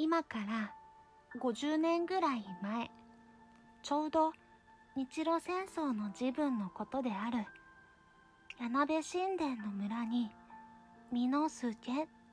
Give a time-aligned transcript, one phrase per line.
[0.00, 0.72] 今から
[1.40, 2.88] 50年ぐらい前、
[3.82, 4.30] ちょうど
[4.94, 7.44] 日露戦争の自分のことである、
[8.60, 10.30] 柳部神殿の村に、
[11.12, 11.76] 美之助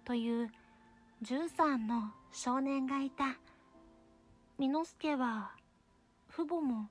[0.05, 0.51] という
[1.23, 3.35] 13の少年がいた。
[4.59, 5.49] 美之助は、
[6.29, 6.87] 父母も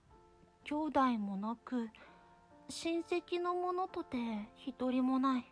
[0.65, 1.89] 兄弟もなく、
[2.69, 4.17] 親戚の者とて
[4.57, 5.45] 一人もない、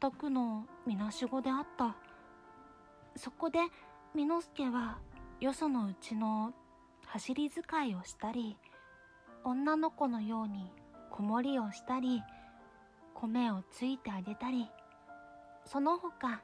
[0.00, 1.94] 全くのみなしごであった。
[3.16, 3.58] そこで、
[4.16, 4.98] 美之助は、
[5.40, 6.52] よそのうちの
[7.04, 8.56] 走り使いをしたり、
[9.42, 10.70] 女の子のように
[11.10, 12.22] 子守りをしたり、
[13.12, 14.70] 米をついてあげたり、
[15.64, 16.42] その他、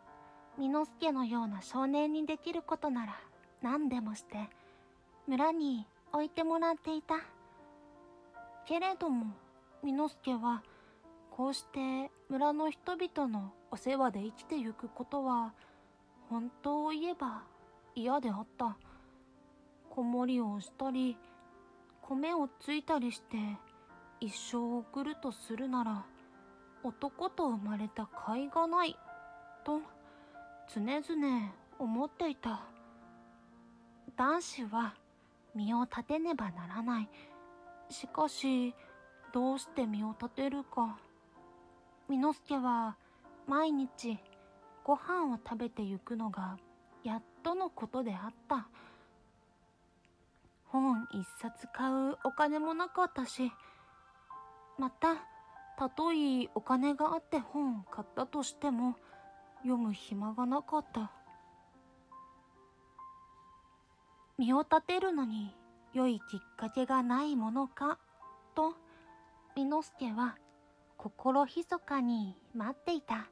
[0.59, 3.21] 美之助のような少年にできることなら
[3.63, 4.49] 何でもして、
[5.29, 7.21] 村に置いてもらっていた。
[8.67, 9.27] けれども、
[9.85, 10.65] 美之助は、
[11.31, 15.55] こうして村の人々のお世話で生きてゆくことは、
[16.29, 17.45] 本当を言えば
[17.95, 18.77] 嫌であった。
[19.89, 21.17] 子守をしたり、
[22.03, 23.37] 米をついたりして
[24.21, 26.05] 一生を送るとするなら、
[26.83, 28.97] 男と生まれた甲斐がない、
[29.65, 29.81] と
[30.73, 32.63] 常々思っていた。
[34.17, 34.95] 男子は
[35.55, 37.09] 身を立てねばならない。
[37.89, 38.75] しかし、
[39.33, 40.99] どうして身を立てるか。
[42.09, 42.97] 美之助は
[43.47, 44.19] 毎日
[44.85, 46.59] ご飯を食べてゆくのが
[47.05, 48.69] やっとのことであった？
[50.67, 53.51] 本一冊買うお金もなかったし、
[54.79, 55.17] また、
[55.77, 58.97] たとえお金があって本を買ったとしても、
[59.63, 61.11] 読む暇がなかった。
[64.39, 65.55] 身を立てるのに
[65.93, 67.99] 良いきっかけがないものか、
[68.55, 68.75] と、
[69.57, 70.37] 美之助は
[70.97, 73.27] 心密かに待っていた。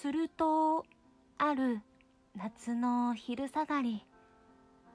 [0.00, 0.86] すると、
[1.38, 1.80] ある
[2.36, 4.06] 夏の昼下がり、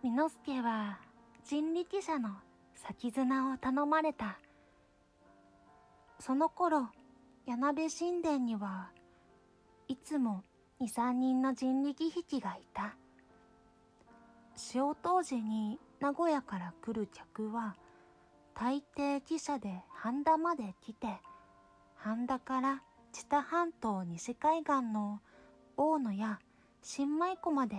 [0.02, 0.98] 美之助は
[1.44, 2.30] 人力車の
[2.74, 4.40] 先綱を頼まれた。
[6.20, 6.88] その頃、
[7.46, 8.92] 柳部神殿には
[9.90, 10.42] いつも
[10.80, 12.96] 二三人の人力引きがいた。
[14.56, 17.76] 潮当時に名古屋から来る客は、
[18.56, 21.20] 大抵汽車で半田まで来て、
[21.98, 22.82] 半田から
[23.14, 25.22] 知多半島西海岸の
[25.78, 26.40] 大野や
[26.82, 27.78] 新米湖まで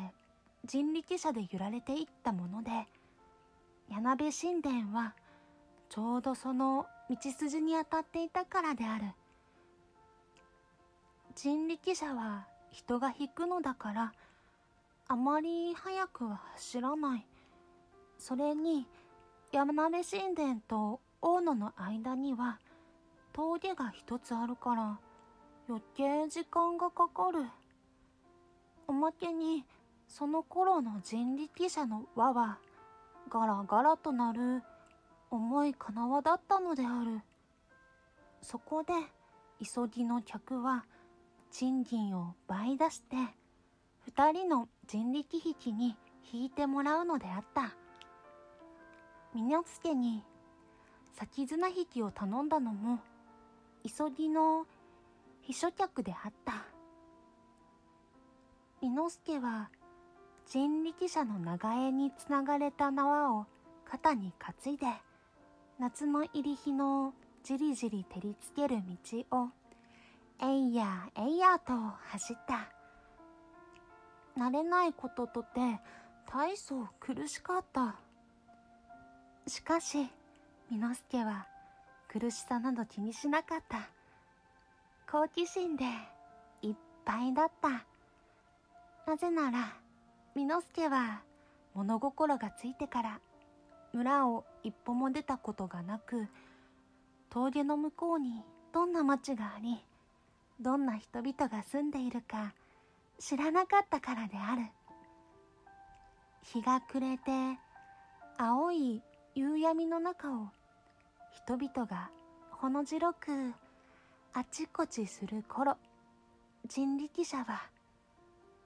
[0.65, 2.71] 人力車で揺られていったもので、
[3.91, 5.15] 柳部神殿は
[5.91, 9.07] ちょうどその道筋に当たっていたからである。
[11.35, 14.13] 人力車は人が引くのだから、
[15.09, 17.27] あまり速くは走らない。
[18.19, 18.87] それに、
[19.51, 22.61] 山部神殿と大野の間には
[23.33, 24.99] 峠が一つあるから
[25.67, 27.47] 余計時間がかかる。
[28.87, 29.65] おまけに、
[30.07, 32.59] その頃の人力車の輪は
[33.31, 34.63] ガラガラとなる
[35.31, 37.23] 重い金輪だったのである。
[38.43, 38.93] そこで、
[39.59, 40.85] 急ぎの客は
[41.51, 43.17] 賃金を倍出して、
[44.01, 45.97] 二人の人力引きに
[46.31, 47.75] 引いてもらうのであった。
[49.35, 50.23] みのつけに
[51.15, 52.99] 先綱引きを頼んだのも、
[53.83, 54.67] 急ぎの
[55.47, 56.65] 秘書客であった。
[58.81, 59.69] みのすけは
[60.47, 63.47] 人力車の長江につながれた縄を
[63.85, 64.87] 肩に担いで、
[65.79, 67.13] 夏の入り日の
[67.43, 68.79] じりじり照りつける
[69.31, 69.49] 道を
[70.43, 71.75] えいやえいやと
[72.11, 72.71] 走った。
[74.41, 75.79] 慣れないこととて
[76.27, 77.97] 大層苦しかった。
[79.47, 80.09] しかし、
[80.71, 81.47] みのすけは
[82.09, 83.91] 苦しさなど気にしなかった。
[85.11, 85.85] 好奇心で
[86.63, 87.85] いっぱいだった。
[89.07, 89.77] なぜなら、
[90.35, 91.23] みのすけは
[91.75, 93.21] 物心がついてから
[93.93, 96.27] 村を一歩も出たことがなく、
[97.31, 98.43] 峠の向こうに
[98.73, 99.85] どんな町があり、
[100.61, 102.55] どんな人々が住んでいるか
[103.19, 104.63] 知らなかったからである。
[106.43, 107.59] 日が暮れて、
[108.37, 109.03] 青い
[109.35, 110.49] 夕闇の中を
[111.47, 112.11] 人々が
[112.51, 113.53] ほの白く
[114.37, 115.77] あちこちする頃、
[116.69, 117.71] 人力車は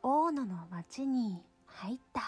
[0.02, 2.22] 大野の町に入った。